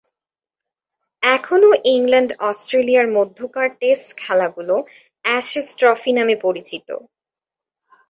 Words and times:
এখনো 1.23 1.69
ইংল্যান্ড-অস্ট্রেলিয়ার 1.93 3.07
মধ্যেকার 3.17 3.67
টেস্ট 3.81 4.09
খেলাগুলো 4.17 4.75
"অ্যাশেজ 5.25 5.67
ট্রফি" 5.79 6.11
নামে 6.17 6.35
পরিচিত। 6.45 6.87